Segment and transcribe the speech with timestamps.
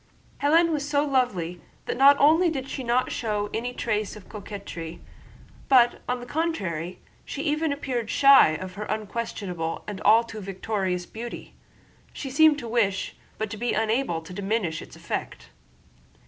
[0.41, 4.99] Hélène was so lovely that not only did she not show any trace of coquetry,
[5.69, 11.05] but on the contrary she even appeared shy of her unquestionable and all too victorious
[11.05, 11.53] beauty.
[12.13, 15.49] She seemed to wish, but to be unable, to diminish its effect.